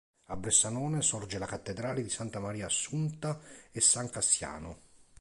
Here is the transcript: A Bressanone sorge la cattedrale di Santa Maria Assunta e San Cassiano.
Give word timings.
A 0.29 0.35
Bressanone 0.35 1.03
sorge 1.03 1.37
la 1.37 1.45
cattedrale 1.45 2.01
di 2.01 2.09
Santa 2.09 2.39
Maria 2.39 2.65
Assunta 2.65 3.39
e 3.71 3.79
San 3.81 4.09
Cassiano. 4.09 4.79